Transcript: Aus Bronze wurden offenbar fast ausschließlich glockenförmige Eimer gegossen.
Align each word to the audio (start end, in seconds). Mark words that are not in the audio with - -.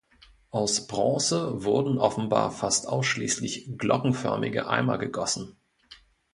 Aus 0.49 0.87
Bronze 0.87 1.63
wurden 1.63 1.99
offenbar 1.99 2.49
fast 2.49 2.87
ausschließlich 2.87 3.77
glockenförmige 3.77 4.67
Eimer 4.67 4.97
gegossen. 4.97 5.57